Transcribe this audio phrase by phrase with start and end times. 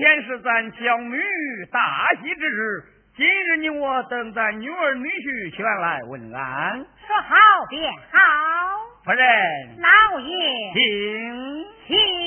[0.00, 1.20] 天是咱小女
[1.70, 2.82] 大喜之日，
[3.16, 6.78] 今日你我等咱女儿女婿前来问安。
[6.78, 7.36] 说好
[7.68, 8.18] 便好，
[9.04, 9.26] 夫人，
[9.76, 12.19] 老爷，请请。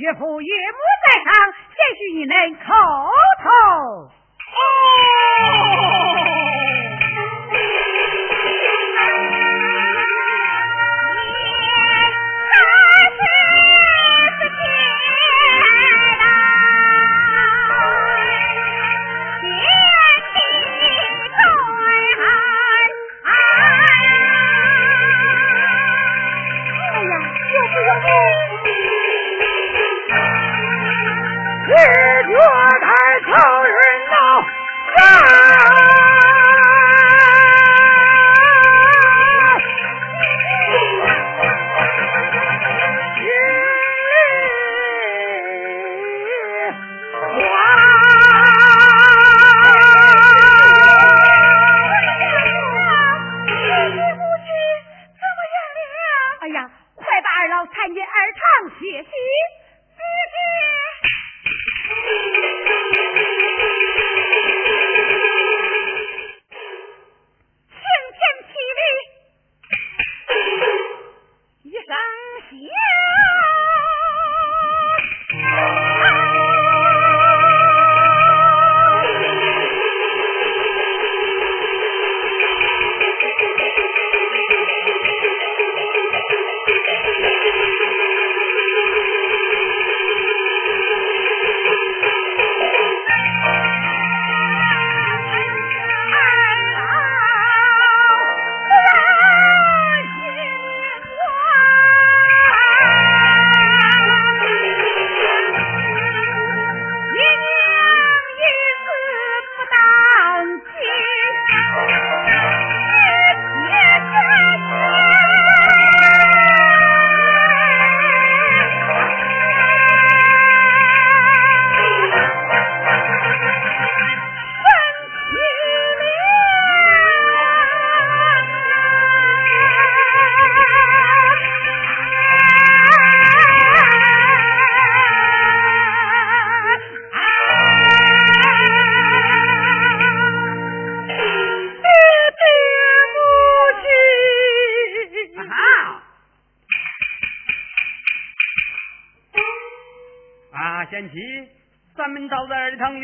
[0.00, 3.10] 岳父岳母在上先许你们叩
[3.44, 4.19] 头。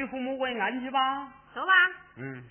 [0.08, 1.32] 父母问安去吧。
[1.55, 1.73] 走吧。
[2.17, 2.43] 嗯。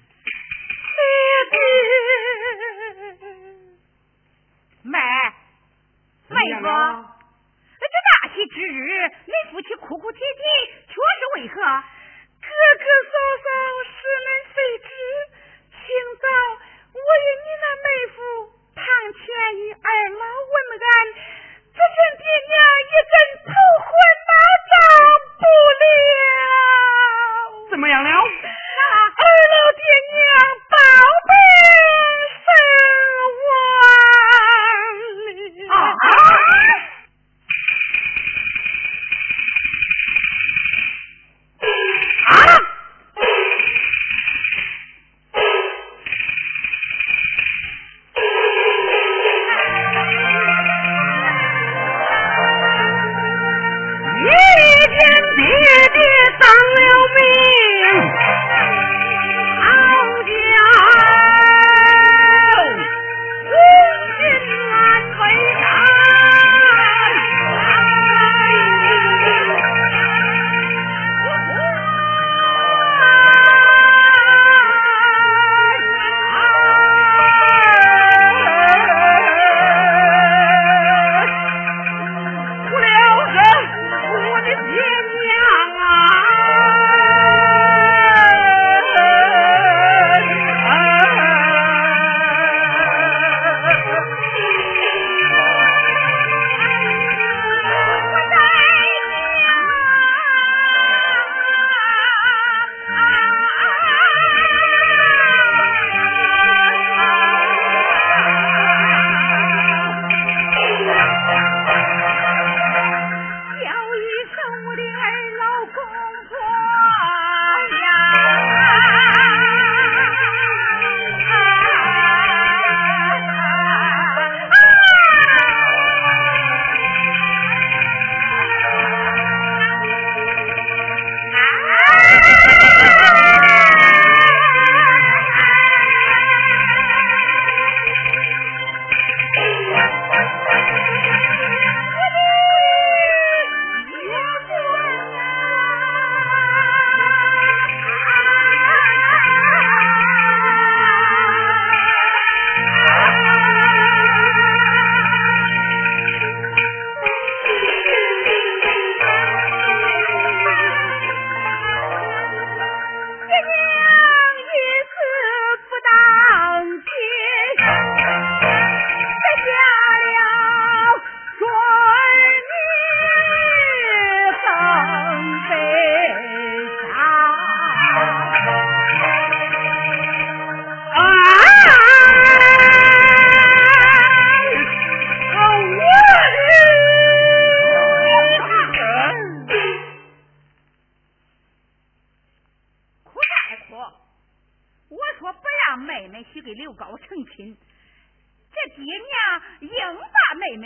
[4.84, 5.00] 妹，
[6.30, 6.68] 妹夫，
[7.80, 8.92] 这大喜之日，
[9.26, 10.24] 恁夫妻哭哭啼啼，
[10.88, 11.56] 却是为何？
[12.40, 12.48] 哥
[12.78, 13.48] 哥嫂嫂
[13.90, 14.88] 是恁非知，
[15.72, 15.82] 清
[16.22, 16.24] 早
[16.94, 18.18] 我与你那妹夫
[18.76, 19.24] 堂前
[19.58, 20.24] 与二老
[20.54, 20.56] 问
[20.86, 20.88] 安，
[21.74, 22.54] 只见爹娘
[22.86, 23.50] 一阵头
[23.82, 23.90] 昏
[24.30, 24.32] 脑
[24.70, 24.74] 胀，
[25.40, 25.44] 不
[25.82, 25.84] 了。
[27.70, 28.10] 怎么样了？
[28.10, 29.24] 啊二
[29.54, 29.82] 老爹
[30.12, 30.22] 娘
[30.70, 30.76] 宝
[31.28, 31.34] 贝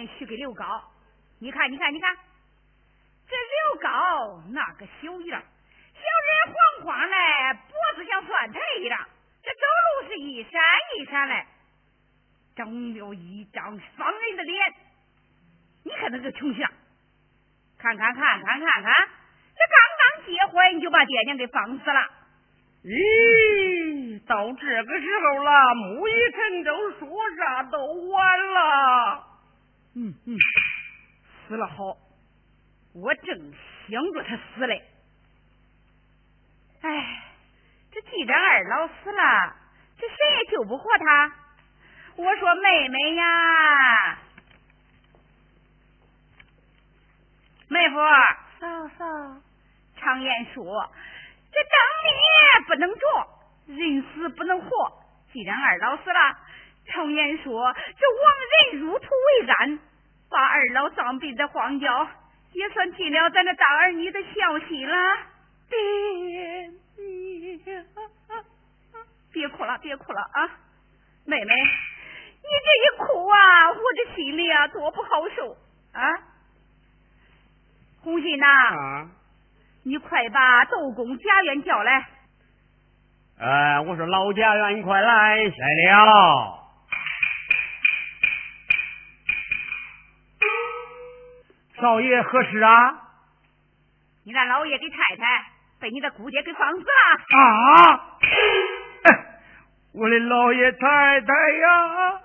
[0.08, 0.82] 许给刘高。
[1.39, 2.15] 你看，你看，你看，
[3.27, 5.41] 这刘高那个小样，
[5.94, 7.15] 小脸黄黄的，
[7.70, 9.08] 脖子像蒜苔一样，
[9.41, 9.62] 这走
[10.03, 10.51] 路是一闪
[10.98, 11.46] 一闪的，
[12.56, 14.74] 整有一张方人的脸。
[15.86, 16.70] 你看那个穷相，
[17.77, 18.94] 看看看看看看，
[19.56, 22.10] 这刚刚结婚就把爹娘给放死了。
[22.84, 29.28] 咦，到这个时候了，木已成舟，说啥都晚了。
[29.96, 30.38] 嗯嗯。
[31.48, 31.98] 死了好
[32.93, 33.53] 我正
[33.89, 34.84] 想着他死嘞。
[36.81, 37.24] 哎
[37.91, 39.55] 这既然二老死了
[39.98, 41.34] 这谁也救不活他。
[42.15, 44.17] 我说妹妹呀。
[47.67, 47.96] 妹夫
[48.60, 49.41] 嫂嫂。
[49.98, 50.91] 常言说
[51.51, 51.74] 这灯
[52.15, 53.27] 灭不能着
[53.67, 54.69] 人死不能活。
[55.31, 56.38] 既然二老死了
[56.89, 58.24] 常言说，这亡
[58.72, 59.79] 人如土未干，
[60.29, 62.08] 把二老葬病在荒郊，
[62.53, 64.96] 也算尽了咱那大儿女的孝心了。
[65.69, 66.72] 别，
[69.31, 70.50] 别哭了，别哭了啊！
[71.25, 75.55] 妹妹，你这一哭啊，我这心里啊多不好受
[75.93, 76.01] 啊！
[78.01, 79.10] 红心呐，啊、
[79.84, 82.08] 你快把窦公贾元叫来。
[83.39, 86.59] 哎，我说老贾元，快来，来了。
[91.81, 92.98] 少爷，何事啊？
[94.25, 95.45] 你那老爷给太太，
[95.79, 97.39] 被你的姑爹给撞死了。
[97.39, 98.00] 啊。
[99.91, 102.21] 我的老爷太太呀，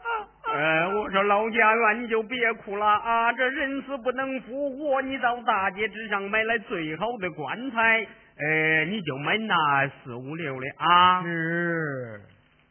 [0.53, 8.07] 呃，我说老家园你就别哭了啊，这人死不能复活，你到大街之上买来最好的棺材，
[8.39, 11.23] 呃，你就买那四五六的啊。
[11.23, 12.21] 是。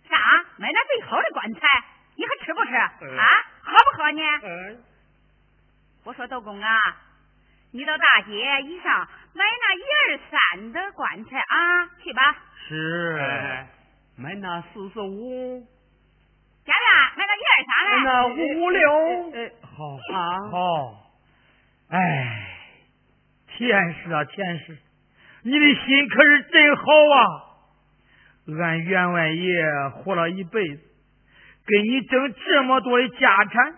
[0.07, 0.15] 啥？
[0.57, 1.59] 买那最好的棺材，
[2.15, 2.75] 你还吃不吃？
[2.75, 2.91] 啊，
[3.63, 4.21] 喝不喝呢？
[6.05, 6.67] 我说豆公啊，
[7.72, 8.33] 你到大街
[8.63, 9.81] 一上买那一
[10.12, 12.36] 二三的棺材啊，去吧。
[12.67, 13.65] 是。
[14.17, 15.65] 买那四四五。
[16.65, 17.91] 家园，买那一二三嘞。
[18.03, 19.31] 那五五六。
[19.33, 20.57] 哎，好啊，好。
[21.89, 21.98] 哎，
[23.48, 24.77] 天使啊，天使，
[25.43, 26.83] 你的心可是真好
[27.15, 27.19] 啊！
[28.60, 30.83] 俺员外爷活了一辈子，
[31.65, 33.75] 给你挣这么多的家产，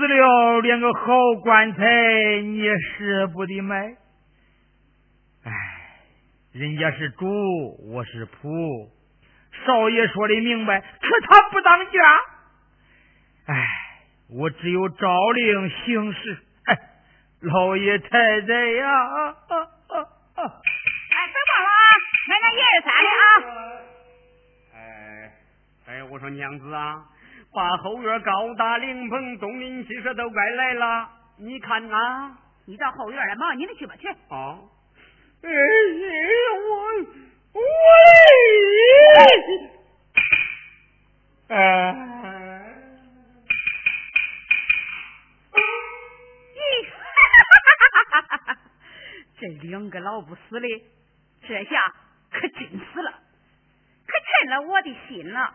[0.00, 1.84] 死了连个好棺材
[2.40, 3.76] 你也舍不得买。
[5.44, 5.52] 哎，
[6.52, 7.26] 人家是主，
[7.92, 8.88] 我是仆，
[9.66, 10.86] 少爷说的明白，可
[11.28, 12.00] 他不当家。
[13.48, 13.68] 哎，
[14.30, 16.38] 我只有照令行事。
[16.64, 16.78] 哎，
[17.40, 18.08] 老爷太
[18.40, 18.88] 太呀！
[18.88, 21.92] 哎，别忘了啊，
[22.26, 23.22] 买那一二三的啊！
[24.72, 24.78] 哎
[25.88, 27.04] 哎，我说娘子啊，
[27.52, 34.08] 把后院高大灵棚、东邻西舍都该来了，你看啊，你到后院来忙你的去吧，去。
[34.08, 34.58] 啊。
[49.40, 50.68] 这两个老不死的，
[51.48, 51.94] 这下
[52.30, 52.60] 可真
[52.92, 53.10] 死了，
[54.06, 55.52] 可沉了我的心了。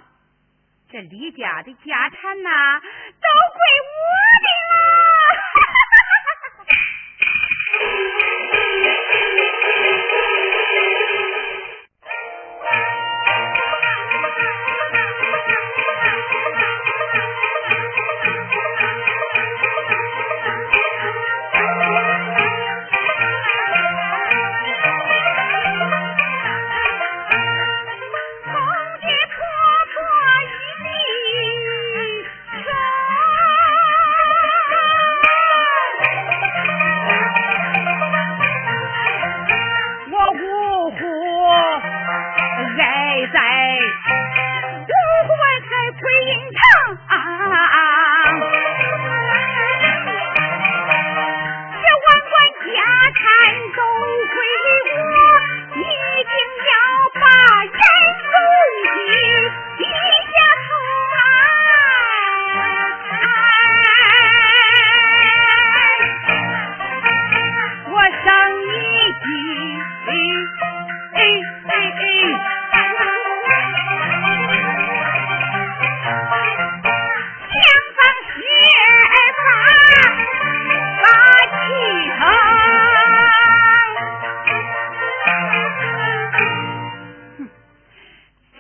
[0.95, 2.49] 这李家的家产呐，
[2.79, 3.99] 都归我
[4.39, 5.14] 的啦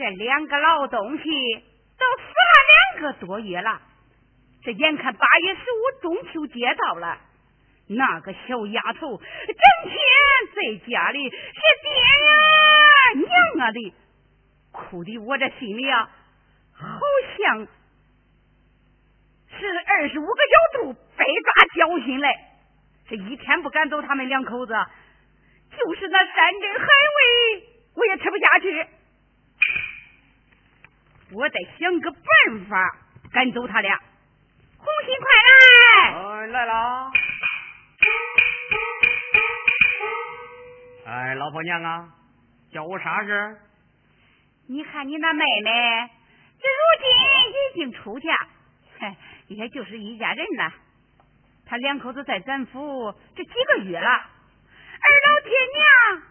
[0.05, 2.53] 这两个老东西都死了
[2.93, 3.81] 两个多月了，
[4.61, 7.17] 这眼看八月十五中秋节到了。
[7.87, 9.25] 那个小丫头整
[9.83, 9.97] 天
[10.53, 11.35] 在家里是
[11.81, 11.89] 爹
[12.23, 12.33] 呀
[13.15, 13.93] 娘啊的，
[14.71, 16.07] 哭的我这心里啊，
[16.73, 16.99] 好
[17.39, 17.67] 像
[19.57, 22.29] 是二十五个小肚被抓绞心嘞。
[23.09, 24.73] 这一天不赶走他们两口子，
[25.75, 27.63] 就是那山珍海味
[27.95, 28.87] 我也吃不下去。
[31.31, 32.97] 我得想个办法
[33.31, 33.99] 赶走他俩。
[34.77, 36.13] 红心快来！
[36.13, 37.11] 哎，来了。
[41.07, 42.09] 哎，老婆娘啊，
[42.71, 43.57] 叫我啥事？
[44.67, 46.09] 你看你那妹妹，
[46.59, 47.07] 这如今
[47.51, 48.35] 已经出嫁，
[48.99, 49.15] 嘿，
[49.47, 50.73] 也就是一家人了。
[51.65, 56.23] 他两口子在咱府这几个月了，而老爹娘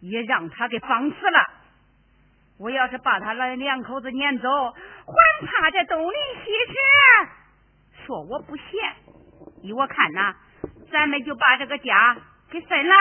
[0.00, 1.50] 也让他给放肆了。
[2.58, 6.76] 我要是把他那两口子撵走，还怕这东邻西舍
[8.06, 8.66] 说我不贤。
[9.62, 10.34] 依我看呐，
[10.90, 12.16] 咱们就把这个家
[12.50, 12.94] 给分了。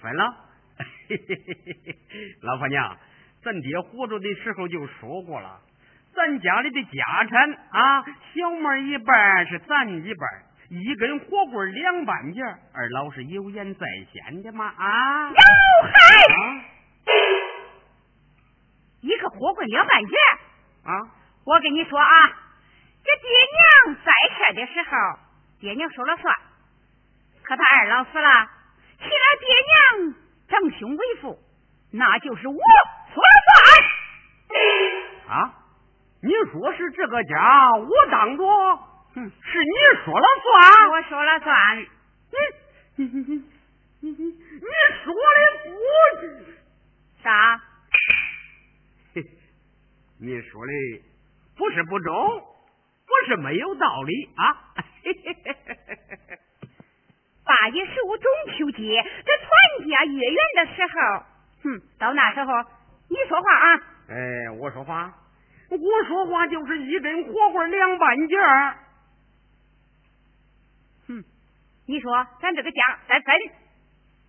[0.00, 0.34] 分了，
[2.42, 2.96] 老婆娘，
[3.44, 5.60] 咱爹活着的时候就说过了，
[6.14, 8.02] 咱家里的家产啊，
[8.34, 10.28] 小妹一半是咱一半，
[10.70, 12.40] 一根火棍两半截，
[12.72, 15.28] 二老是有言在先的嘛啊！
[15.28, 16.64] 有害，
[19.00, 20.14] 一个火棍两半截
[20.84, 20.92] 啊！
[21.44, 22.28] 我跟你说啊，
[23.02, 23.30] 这爹
[23.90, 25.18] 娘在世的时候，
[25.58, 26.36] 爹娘说了算，
[27.42, 28.48] 可他二老死了。
[28.98, 29.48] 起了爹
[30.04, 30.14] 娘
[30.48, 31.38] 长兄为父，
[31.92, 32.60] 那就是我
[33.14, 33.30] 说了
[35.26, 35.38] 算。
[35.38, 35.54] 啊，
[36.22, 38.44] 你说是这个家我当着，
[39.14, 40.90] 是你说了算。
[40.90, 41.78] 我说了算。
[42.96, 43.20] 你你你
[44.00, 44.66] 你你你
[45.02, 45.70] 说的不
[47.22, 47.60] 啥？
[50.22, 50.72] 你说的
[51.56, 52.14] 不是不中，
[53.06, 54.74] 不是没有道理啊。
[57.42, 61.24] 八月十五中秋节，这团家月圆的时候，
[61.62, 62.52] 哼，到那时候
[63.08, 63.80] 你说话啊？
[64.08, 65.12] 哎，我说话，
[65.70, 68.76] 我说话就是一根火棍两半截儿。
[71.08, 71.24] 哼，
[71.86, 73.34] 你说咱这个家再分，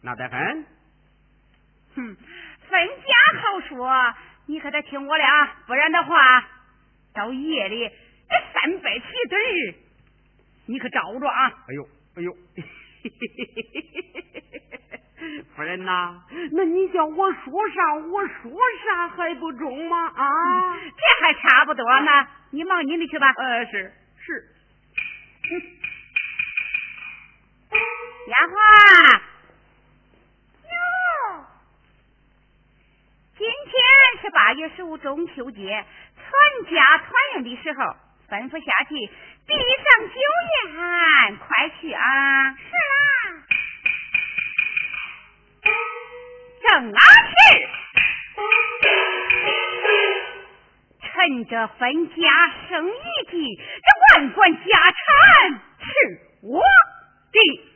[0.02, 0.66] 那再分？
[1.96, 2.16] 哼，
[2.70, 4.16] 分家好说，
[4.48, 6.48] 你可得听我的啊，不然的话，
[7.14, 7.90] 到夜里
[8.30, 9.76] 这三百齐堆儿，
[10.68, 11.54] 你可找着啊！
[11.70, 12.36] 哎呦，哎呦。
[15.56, 18.52] 夫人呐，那你叫我说啥，我说
[18.86, 20.08] 啥还不中吗？
[20.08, 22.28] 啊，这还差不多呢。
[22.50, 23.32] 你忙你的去吧。
[23.32, 24.52] 呃，是是。
[28.28, 29.22] 丫鬟，
[30.64, 31.46] 哟，
[33.38, 33.74] 今天
[34.22, 35.84] 是八月十五中秋节，
[36.16, 37.96] 全家团圆的时候，
[38.30, 38.96] 吩咐下去
[39.48, 40.14] 递上酒
[40.52, 42.54] 宴，快去啊！
[42.54, 42.70] 是
[45.64, 45.70] 啦，
[46.70, 46.96] 正是。
[51.02, 52.92] 趁着分家生一
[53.32, 54.62] 计，这万贯家
[54.92, 55.02] 产
[55.80, 55.88] 是
[56.44, 56.62] 我
[57.32, 57.71] 的。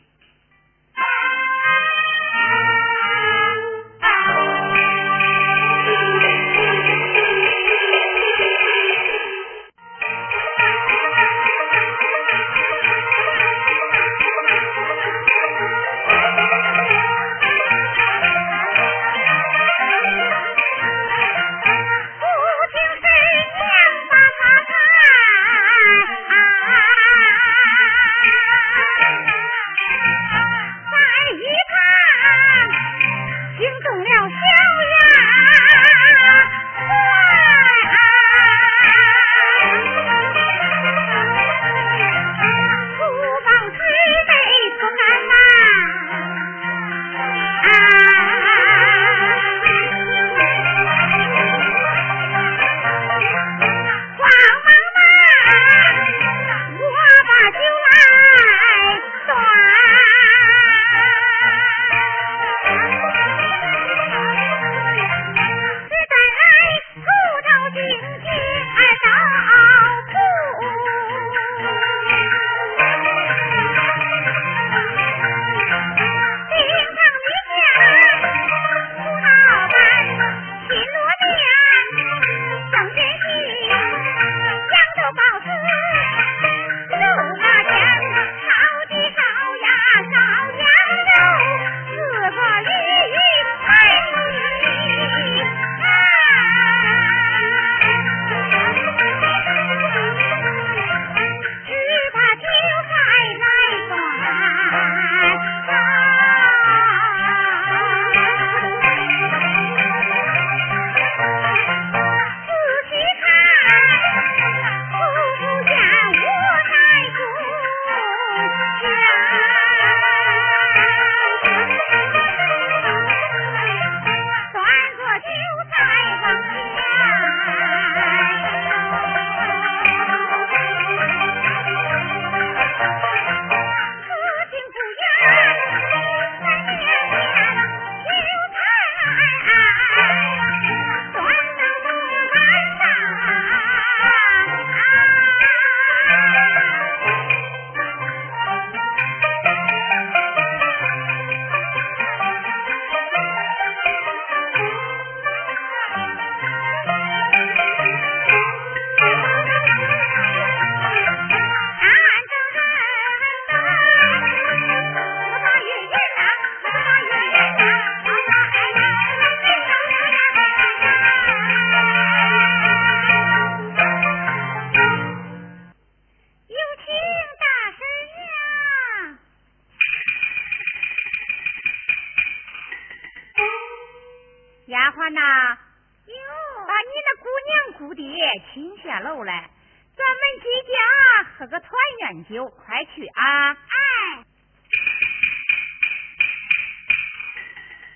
[192.29, 193.51] 酒快去啊！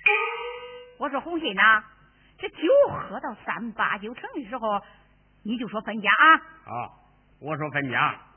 [0.02, 0.10] 哎
[0.98, 1.84] 我说红心呐
[2.38, 2.56] 这酒
[2.88, 4.82] 喝到三八九成的时候
[5.42, 6.72] 你就说分家啊。
[6.72, 6.90] 啊
[7.40, 8.29] 我说分家。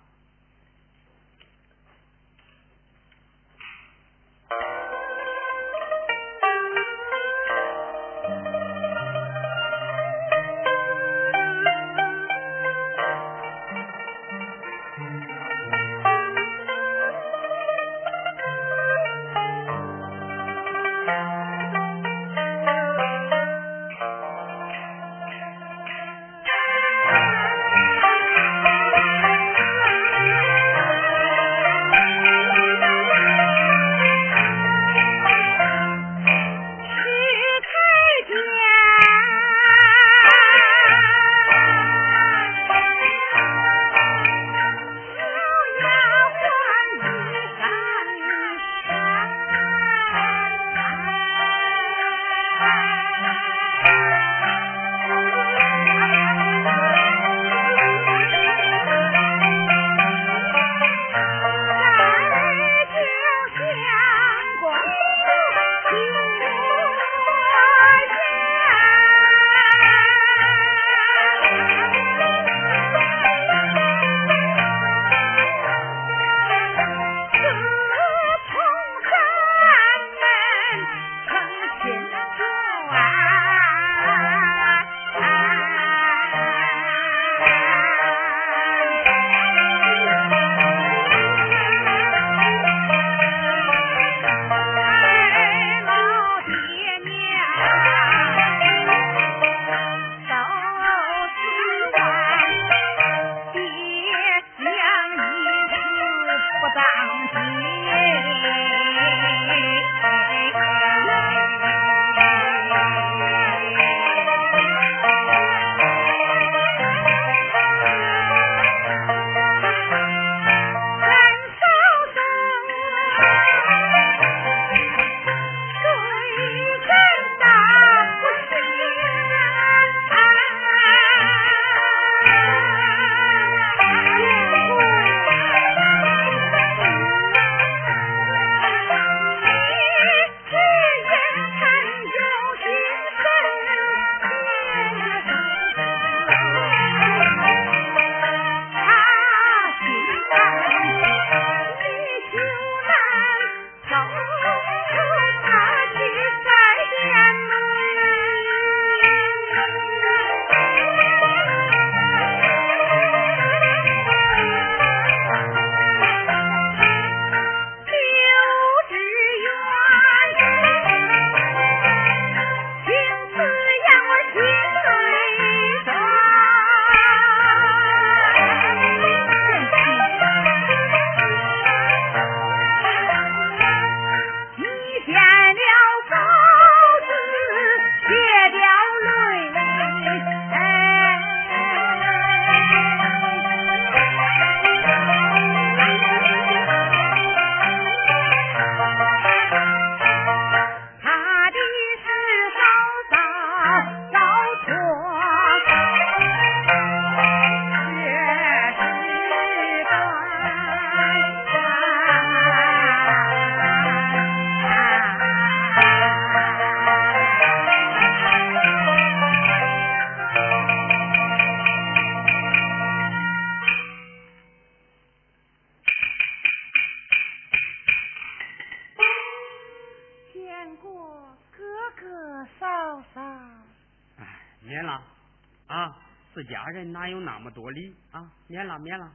[237.74, 238.30] 礼啊？
[238.48, 239.12] 免了，免了。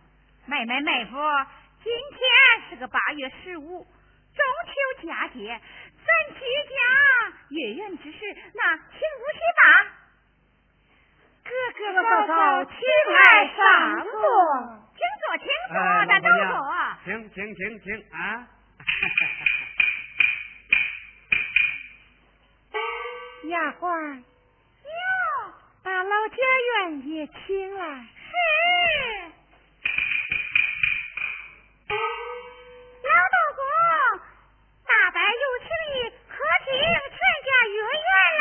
[0.46, 1.16] 妹妹妹夫，
[1.82, 2.20] 今天
[2.68, 3.86] 是个八月十五，
[4.34, 4.72] 中秋
[5.06, 5.60] 佳节，
[6.04, 6.74] 咱居家
[7.50, 8.18] 月圆之时，
[8.54, 8.90] 那请入
[9.32, 9.60] 席吧。
[11.44, 12.76] 哥哥嫂嫂，请
[13.14, 13.18] 来
[13.56, 13.58] 上
[14.04, 14.10] 座，
[14.96, 15.74] 请坐，请坐，
[16.06, 16.32] 咱都坐。
[17.04, 18.48] 请请请请啊！
[23.44, 24.18] 丫鬟。
[24.18, 24.22] 哟
[25.82, 28.06] 把老家园也请来。
[28.28, 28.34] 是。
[33.02, 33.60] 老道公，
[34.86, 35.94] 大伯有请你，
[36.28, 36.68] 可请
[37.08, 38.40] 全家月圆来。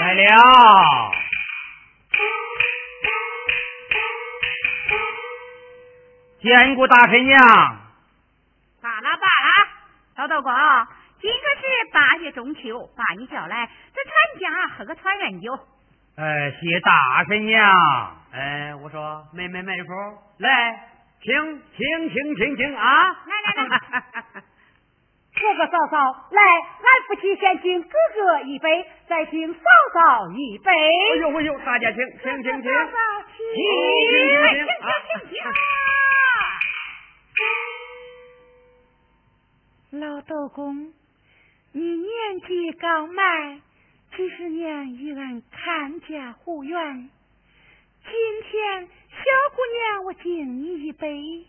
[0.00, 0.26] 来了。
[6.40, 7.38] 见过大神娘。
[8.80, 9.50] 罢了罢了，
[10.16, 10.52] 老道公，
[11.20, 11.62] 今个是
[11.92, 14.12] 八月中秋，把你叫来，这全。
[14.40, 15.54] 家喝个团圆酒。
[16.16, 18.21] 哎，谢大神娘。
[18.32, 19.92] 哎，我说妹妹妹夫，
[20.38, 20.88] 来，
[21.20, 21.34] 请
[21.76, 23.10] 请请请请啊！
[23.26, 23.78] 来来来。
[25.34, 25.96] 哥哥嫂嫂，
[26.30, 29.60] 来，俺夫妻先敬哥哥一杯，再敬嫂
[29.92, 30.72] 嫂一杯。
[30.72, 32.70] 哎呦哎呦，大家请请请请，请请
[34.64, 34.72] 请
[35.08, 35.20] 请
[39.90, 40.00] 请。
[40.00, 40.94] 老豆公，
[41.72, 43.60] 你年纪高迈，
[44.16, 47.10] 几十年与俺看家护院，
[48.04, 48.12] 今
[48.50, 51.46] 天小姑娘我敬你一杯。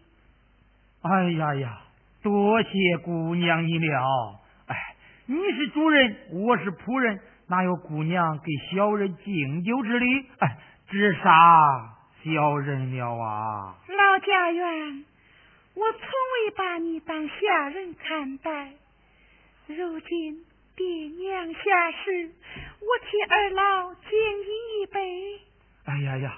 [1.01, 1.81] 哎呀呀！
[2.21, 2.69] 多谢
[3.03, 10.25] 姑娘你了，哎，你是主人，我是仆人，哪有姑娘给小人敬酒之礼？
[10.39, 10.57] 哎，
[10.89, 13.75] 只杀小人了啊！
[13.89, 15.05] 老家园，
[15.73, 18.71] 我从未把你当下人看待，
[19.67, 20.45] 如今
[20.77, 22.31] 爹娘下世，
[22.79, 25.41] 我替二老敬你一杯。
[25.85, 26.37] 哎呀呀，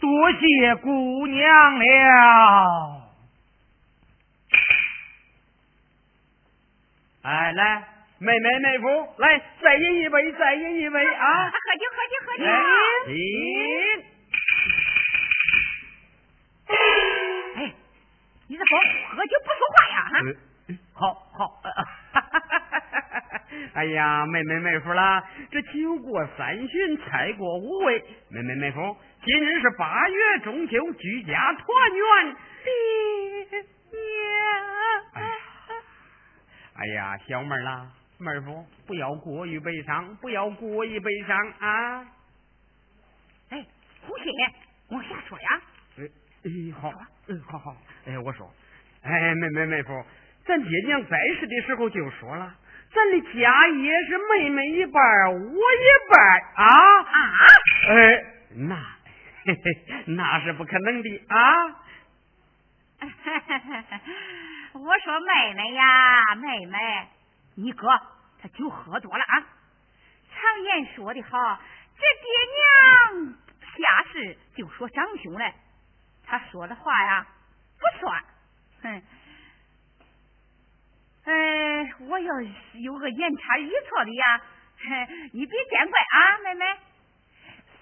[0.00, 3.02] 多谢姑娘了。
[7.22, 11.50] 哎，来，妹妹妹夫，来再饮一杯，再饮一杯啊！
[11.50, 12.44] 喝酒，喝酒，喝酒！
[13.12, 13.16] 饮。
[17.56, 17.74] 哎，
[18.48, 19.96] 你这光喝酒不说话呀？
[20.94, 21.60] 哈，好好。
[23.74, 28.04] 哎呀，妹妹妹夫啦，这酒过三巡，菜过五味。
[28.30, 32.36] 妹妹妹夫，今日是八月中秋，居家团圆。
[32.64, 35.22] 爹娘。
[36.74, 42.06] 哎呀，小妹儿啦，妹夫，不要过于悲伤，不要过于悲伤啊！
[43.50, 43.64] 哎，
[44.02, 44.24] 胡谢，
[44.88, 45.62] 往下说呀。
[45.98, 46.04] 哎
[46.44, 46.92] 哎，好，
[47.28, 47.76] 嗯，好好。
[48.06, 48.50] 哎，我说，
[49.02, 50.04] 哎，妹妹妹夫，
[50.44, 52.54] 咱爹娘在世的时候就说了，
[52.96, 55.02] 咱的家业是妹妹一半，
[55.34, 56.18] 我一半
[56.54, 56.64] 啊
[57.02, 57.14] 啊！
[57.90, 58.74] 哎，那
[59.44, 61.36] 嘿嘿，那是不可能的啊！
[64.72, 67.08] 我说妹妹呀，妹妹，
[67.56, 67.86] 你哥
[68.40, 69.46] 他酒喝多了啊。
[70.32, 71.60] 常言说的好，
[71.96, 72.28] 这爹
[73.20, 75.52] 娘下世就说长兄嘞，
[76.26, 77.26] 他说的话呀
[77.78, 78.24] 不算。
[78.82, 79.02] 哼，
[81.26, 82.40] 哎，我要
[82.74, 84.40] 有个言差语错的呀，
[85.32, 86.64] 你别见怪啊，妹妹。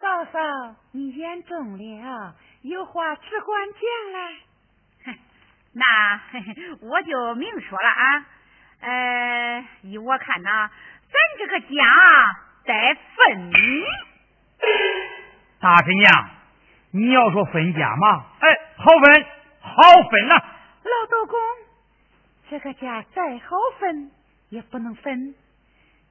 [0.00, 5.16] 嫂嫂，你言重了，有话只管讲来。
[5.76, 6.20] 那
[6.80, 8.26] 我就明说了啊，
[8.80, 10.70] 呃，依我看呐，
[11.10, 11.66] 咱这个家
[12.64, 13.50] 得分。
[15.60, 16.30] 大婶娘，
[16.92, 19.26] 你要说分家嘛，哎，好分，
[19.60, 20.34] 好分呐。
[20.34, 21.38] 老豆公，
[22.50, 24.10] 这个家再好分
[24.50, 25.34] 也不能分。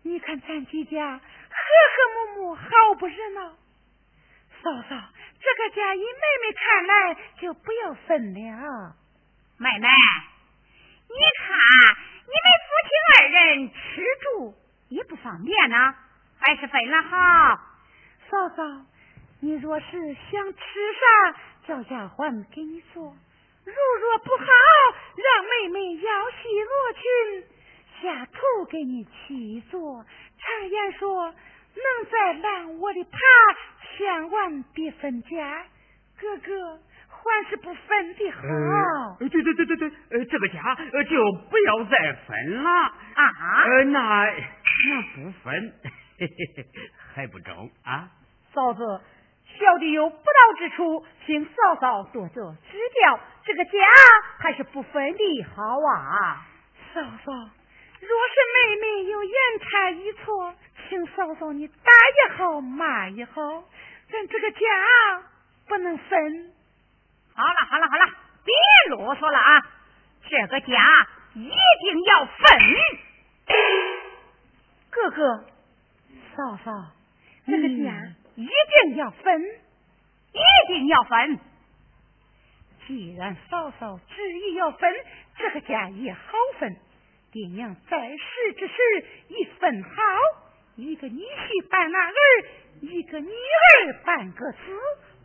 [0.01, 2.65] 你看咱几家和和睦睦，好
[2.99, 3.49] 不热闹。
[4.61, 8.95] 嫂嫂，这个家以妹妹看来，就不要分了。
[9.57, 9.87] 妹妹，
[11.07, 11.57] 你看
[12.25, 14.55] 你们夫妻二人吃住
[14.89, 15.95] 也不方便呢，
[16.39, 17.59] 还是分了好。
[18.29, 18.85] 嫂嫂，
[19.41, 20.59] 你若是想吃
[20.99, 23.13] 啥，叫丫鬟给你做；
[23.65, 24.45] 如若不好，
[25.15, 27.03] 让妹妹腰细罗裙
[28.01, 30.05] 下厨给你起坐。
[30.39, 33.17] 常言说，能在烂我的爬，
[33.97, 35.65] 千万别分家。
[36.19, 36.79] 哥哥。
[37.25, 39.15] 还是不分的好。
[39.17, 40.59] 对对对对对，呃，这个家
[40.91, 41.15] 呃就
[41.49, 43.63] 不要再分了啊。
[43.63, 45.73] 呃，那那不分，
[46.19, 46.65] 嘿嘿嘿，
[47.15, 48.09] 还不中啊。
[48.53, 49.01] 嫂子，
[49.57, 53.17] 小弟有不到之处，请嫂嫂多多指教。
[53.45, 53.71] 这个家
[54.39, 56.45] 还是不分的好啊。
[56.93, 60.53] 嫂嫂，若是妹妹有言差一错，
[60.87, 61.73] 请嫂嫂你打
[62.27, 63.63] 也好，骂也好，
[64.11, 64.59] 咱这个家
[65.67, 66.53] 不能分。
[67.35, 68.05] 好了好了好了，
[68.45, 69.65] 别啰嗦了啊！
[70.29, 72.37] 这个家一定要分。
[74.91, 75.45] 哥哥，
[76.35, 76.71] 嫂嫂，
[77.47, 81.39] 这个家一定要分，一定要分。
[82.87, 84.93] 既然嫂嫂执意要分，
[85.37, 86.19] 这个家也好
[86.59, 86.75] 分。
[87.31, 88.73] 爹娘在世之时
[89.29, 89.89] 一分好，
[90.75, 92.13] 一个女婿半男儿，
[92.81, 94.57] 一个女儿半个子。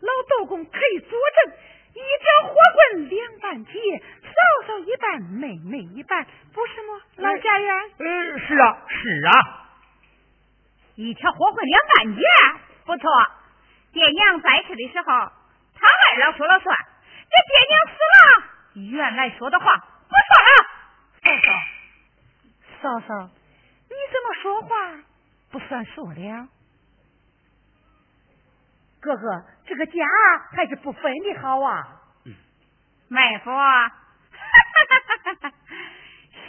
[0.01, 1.53] 老豆公可以作证。
[1.94, 2.55] 一条火
[2.94, 3.73] 棍两半截，
[4.23, 7.01] 嫂嫂一半，妹妹一半，不是吗？
[7.16, 7.90] 老家园？
[7.99, 9.33] 嗯，是啊，是啊。
[10.94, 12.23] 一条火棍两半截，
[12.87, 13.11] 不错。
[13.92, 15.05] 爹娘在世的时候，
[15.75, 16.77] 他二老说了算。
[17.31, 18.21] 这爹娘死了，
[18.97, 20.51] 原来说的话不算了。
[21.23, 21.49] 嫂嫂，
[22.83, 23.31] 嫂嫂，
[23.88, 24.69] 你怎么说话
[25.51, 26.49] 不算数了？
[29.01, 29.93] 哥哥，这个家
[30.53, 32.01] 还是不分的好啊。
[33.09, 33.51] 妹夫，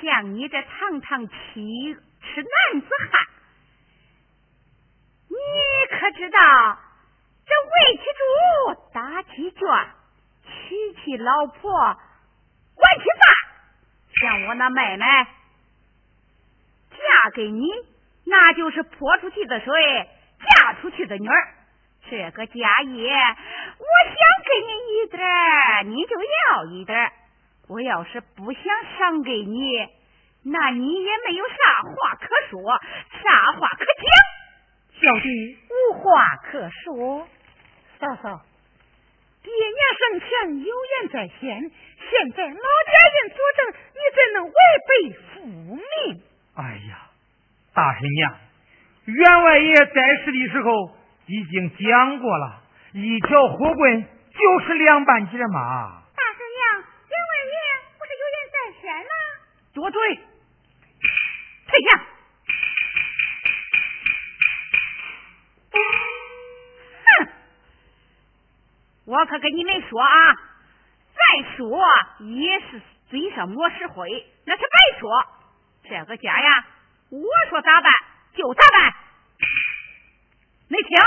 [0.02, 3.28] 像你这堂堂七尺男子汉，
[5.30, 5.36] 你
[5.90, 6.40] 可知道
[7.46, 8.22] 这围棋主
[8.94, 9.62] 打起卷，
[10.70, 11.72] 娶妻老婆
[12.76, 13.26] 管吃饭？
[14.22, 15.06] 像我那妹妹
[16.92, 17.68] 嫁给你，
[18.26, 19.74] 那就是泼出去的水，
[20.40, 21.48] 嫁出去的女儿。
[22.10, 27.12] 这个家业，我想给你一点你就要一点
[27.68, 28.64] 我要是不想
[28.98, 29.88] 赏给你，
[30.44, 32.62] 那你也没有啥话可说，
[33.24, 34.04] 啥话可讲。
[35.02, 37.28] 小弟无话可说。
[38.00, 38.42] 嫂嫂，
[39.58, 40.30] 爹娘生前
[40.66, 43.60] 有言在先，现在老家人作证，
[43.94, 44.54] 你怎能违
[44.88, 46.22] 背父命？
[46.56, 47.10] 哎呀，
[47.74, 48.38] 大婶娘，
[49.06, 50.96] 员外爷在世的时候。
[51.32, 56.02] 已经讲过了，一条火棍就是两半截嘛。
[56.16, 57.54] 大婶娘，员外爷
[58.00, 59.14] 不是有言在先吗？
[59.76, 60.20] 多嘴，
[69.10, 71.84] 我可跟你们说啊，再说
[72.20, 74.08] 也是嘴上抹石灰，
[74.46, 75.10] 那是白说。
[75.84, 76.66] 这个家呀，
[77.10, 77.20] 我
[77.50, 77.92] 说咋办
[78.36, 78.94] 就咋办。
[80.68, 80.98] 你听，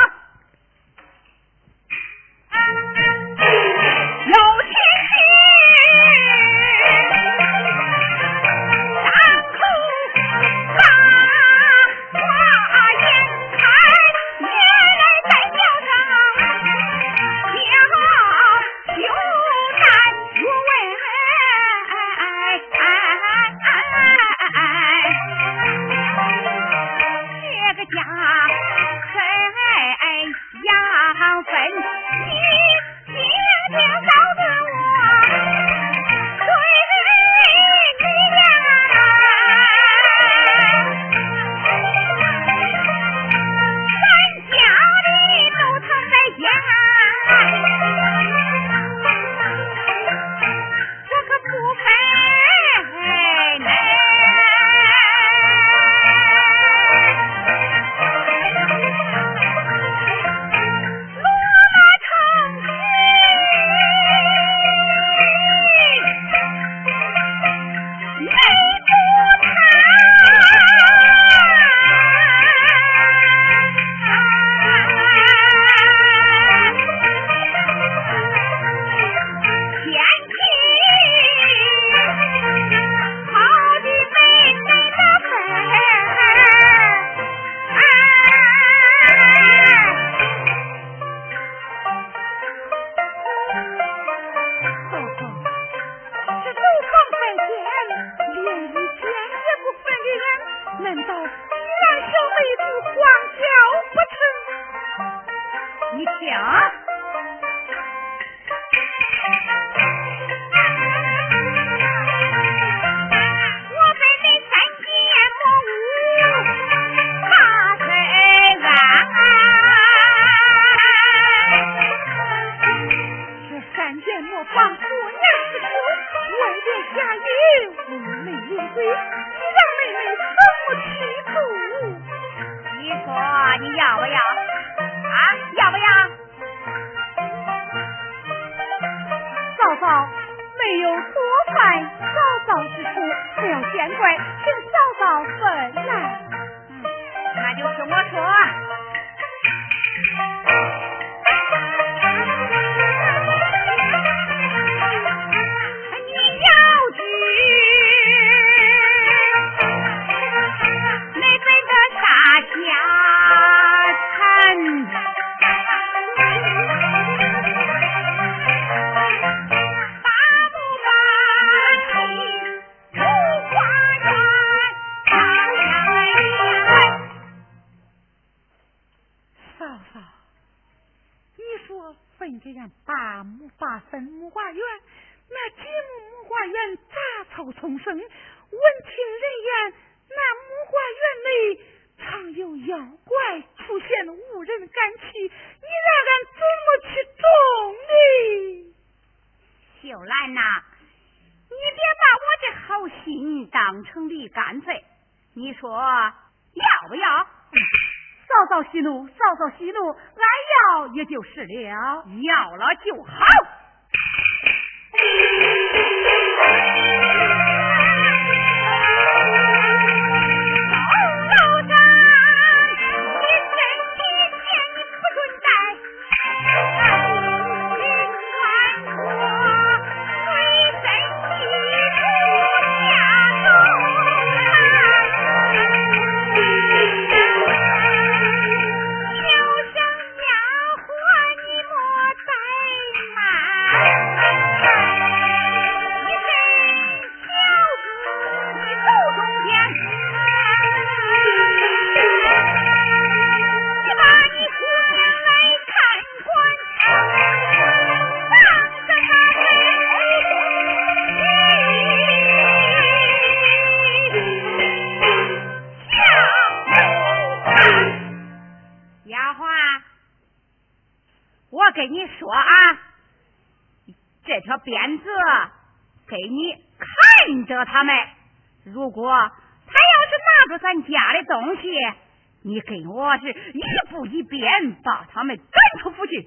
[282.63, 284.43] 给我是一步一变
[284.83, 286.27] 把他们赶出府去。